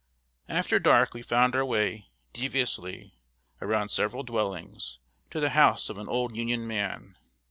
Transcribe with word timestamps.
]After 0.49 0.79
dark 0.79 1.13
we 1.13 1.21
found 1.21 1.55
our 1.55 1.63
way, 1.63 2.07
deviously, 2.33 3.19
around 3.61 3.89
several 3.89 4.23
dwellings, 4.23 4.97
to 5.29 5.39
the 5.39 5.49
house 5.51 5.91
of 5.91 5.99
an 5.99 6.09
old 6.09 6.35
Union 6.35 6.65
man. 6.65 7.17